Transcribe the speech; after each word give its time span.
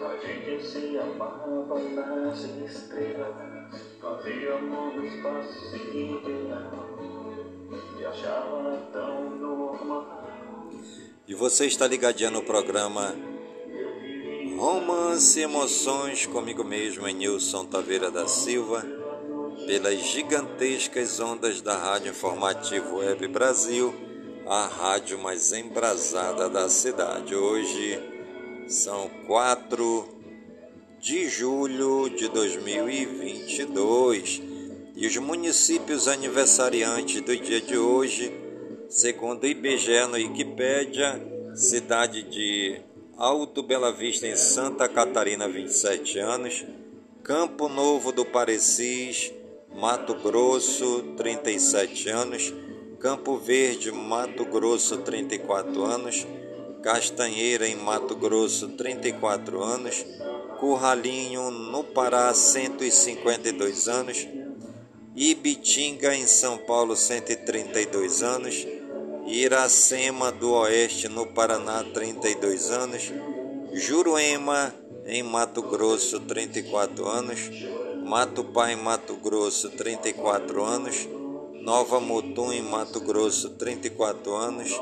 A 0.00 0.16
gente 0.26 0.66
se 0.66 0.96
amava 0.98 1.78
nas 1.78 2.38
estrelas, 2.38 3.34
fazia 4.00 4.54
amor 4.54 4.94
no 4.94 5.04
espaço 5.04 5.76
ideal 5.76 6.98
e 7.98 8.04
achava 8.06 8.88
tão 8.90 9.36
normal. 9.36 10.70
E 11.28 11.34
você 11.34 11.66
está 11.66 11.86
ligadinho 11.86 12.30
no 12.30 12.42
programa 12.42 13.14
Romance 14.56 15.40
e 15.40 15.42
Emoções 15.42 16.24
comigo 16.24 16.64
mesmo, 16.64 17.06
em 17.06 17.12
Nilson 17.14 17.66
Taveira 17.66 18.10
da 18.10 18.26
Silva, 18.26 18.82
pelas 19.66 19.98
gigantescas 19.98 21.20
ondas 21.20 21.60
da 21.60 21.76
Rádio 21.76 22.12
Informativo 22.12 22.96
Web 22.96 23.28
Brasil 23.28 24.09
a 24.50 24.66
rádio 24.66 25.16
mais 25.16 25.52
embrasada 25.52 26.48
da 26.48 26.68
cidade. 26.68 27.36
Hoje 27.36 28.00
são 28.66 29.08
4 29.28 30.08
de 30.98 31.28
julho 31.28 32.10
de 32.10 32.26
2022 32.26 34.42
e 34.96 35.06
os 35.06 35.16
municípios 35.18 36.08
aniversariantes 36.08 37.20
do 37.20 37.36
dia 37.36 37.60
de 37.60 37.78
hoje, 37.78 38.32
segundo 38.88 39.44
o 39.44 39.46
IBGE 39.46 40.04
no 40.08 40.14
Wikipédia, 40.14 41.24
cidade 41.54 42.24
de 42.24 42.80
Alto 43.16 43.62
Bela 43.62 43.92
Vista 43.92 44.26
em 44.26 44.34
Santa 44.34 44.88
Catarina, 44.88 45.48
27 45.48 46.18
anos, 46.18 46.64
Campo 47.22 47.68
Novo 47.68 48.10
do 48.10 48.24
Parecis, 48.24 49.32
Mato 49.72 50.16
Grosso, 50.16 51.14
37 51.16 52.08
anos, 52.08 52.52
Campo 53.00 53.38
Verde, 53.38 53.90
Mato 53.90 54.44
Grosso, 54.44 54.98
34 54.98 55.84
anos, 55.84 56.26
Castanheira, 56.82 57.66
em 57.66 57.74
Mato 57.74 58.14
Grosso, 58.14 58.68
34 58.68 59.62
anos, 59.62 60.04
Curralinho, 60.58 61.50
no 61.50 61.82
Pará, 61.82 62.34
152 62.34 63.88
anos, 63.88 64.28
Ibitinga, 65.16 66.14
em 66.14 66.26
São 66.26 66.58
Paulo, 66.58 66.94
132 66.94 68.22
anos, 68.22 68.66
Iracema 69.26 70.30
do 70.30 70.52
Oeste, 70.52 71.08
no 71.08 71.26
Paraná, 71.26 71.82
32 71.82 72.70
anos, 72.70 73.10
Juruema, 73.72 74.74
em 75.06 75.22
Mato 75.22 75.62
Grosso, 75.62 76.20
34 76.20 77.08
anos, 77.08 77.50
Matupá, 78.04 78.70
em 78.70 78.76
Mato 78.76 79.16
Grosso, 79.16 79.70
34 79.70 80.62
anos, 80.62 81.08
Nova 81.60 82.00
Mutum, 82.00 82.52
em 82.52 82.62
Mato 82.62 83.00
Grosso, 83.00 83.50
34 83.50 84.34
anos, 84.34 84.80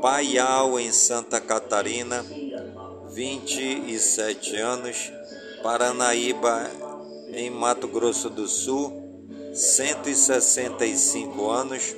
Paial, 0.00 0.80
em 0.80 0.90
Santa 0.90 1.38
Catarina, 1.38 2.24
27 3.10 4.56
anos, 4.56 5.12
Paranaíba, 5.62 6.70
em 7.32 7.50
Mato 7.50 7.86
Grosso 7.86 8.30
do 8.30 8.48
Sul, 8.48 8.90
165 9.52 11.50
anos, 11.50 11.94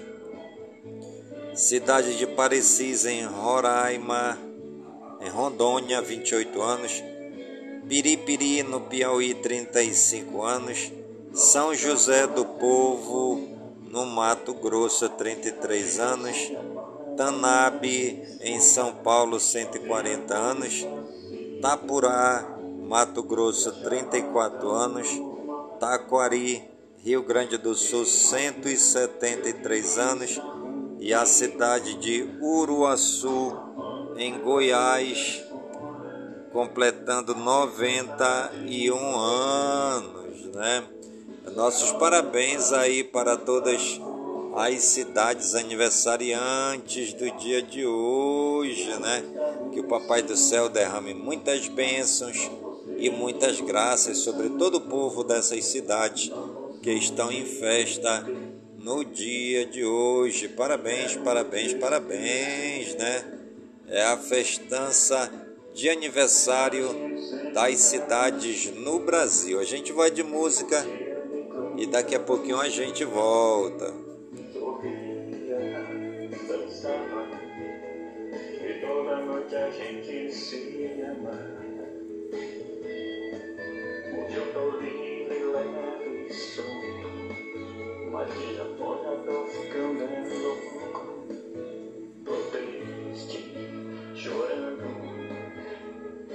Cidade 1.54 2.16
de 2.16 2.26
Parecis, 2.26 3.04
em 3.04 3.24
Roraima, 3.26 4.36
em 5.20 5.28
Rondônia, 5.28 6.02
28 6.02 6.60
anos, 6.60 7.02
Piripiri, 7.88 8.64
no 8.64 8.80
Piauí, 8.80 9.34
35 9.34 10.42
anos, 10.42 10.92
São 11.32 11.72
José 11.72 12.26
do 12.26 12.44
Povo, 12.44 13.48
no 13.88 14.04
Mato 14.04 14.52
Grosso, 14.52 15.08
33 15.08 16.00
anos, 16.00 16.52
Tanabe, 17.16 18.20
em 18.40 18.58
São 18.58 18.92
Paulo, 18.94 19.38
140 19.38 20.34
anos, 20.34 20.84
Tapurá, 21.62 22.58
Mato 22.82 23.22
Grosso, 23.22 23.70
34 23.82 24.70
anos, 24.70 25.06
Taquari, 25.78 26.68
Rio 26.98 27.22
Grande 27.22 27.56
do 27.56 27.76
Sul, 27.76 28.04
173 28.04 29.98
anos, 29.98 30.40
e 30.98 31.14
a 31.14 31.24
cidade 31.24 31.94
de 31.94 32.28
Uruaçu, 32.42 33.56
em 34.16 34.36
Goiás, 34.40 35.44
completando 36.52 37.36
91 37.36 39.16
anos, 39.16 40.44
né? 40.56 40.99
Nossos 41.54 41.90
parabéns 41.92 42.72
aí 42.72 43.02
para 43.02 43.36
todas 43.36 44.00
as 44.54 44.82
cidades 44.84 45.54
aniversariantes 45.54 47.12
do 47.12 47.30
dia 47.38 47.60
de 47.60 47.84
hoje, 47.84 48.88
né? 49.00 49.22
Que 49.72 49.80
o 49.80 49.84
Papai 49.84 50.22
do 50.22 50.36
Céu 50.36 50.68
derrame 50.68 51.12
muitas 51.12 51.66
bênçãos 51.66 52.50
e 52.98 53.10
muitas 53.10 53.60
graças 53.60 54.18
sobre 54.18 54.48
todo 54.50 54.76
o 54.76 54.80
povo 54.82 55.24
dessas 55.24 55.64
cidades 55.64 56.30
que 56.82 56.92
estão 56.92 57.32
em 57.32 57.44
festa 57.44 58.24
no 58.78 59.04
dia 59.04 59.66
de 59.66 59.84
hoje. 59.84 60.48
Parabéns, 60.48 61.16
parabéns, 61.16 61.74
parabéns, 61.74 62.94
né? 62.94 63.24
É 63.88 64.04
a 64.04 64.16
festança 64.16 65.30
de 65.74 65.88
aniversário 65.88 66.88
das 67.52 67.78
cidades 67.78 68.72
no 68.76 69.00
Brasil. 69.00 69.58
A 69.58 69.64
gente 69.64 69.92
vai 69.92 70.10
de 70.10 70.22
música 70.22 70.84
e 71.80 71.86
daqui 71.86 72.14
a 72.14 72.20
pouquinho 72.20 72.60
a 72.60 72.68
gente 72.68 73.04
volta. 73.04 73.94
Toda 78.80 79.16
noite 79.16 79.54
a 79.54 79.70
gente 79.70 80.32
se 80.32 81.02
ama. 81.02 81.69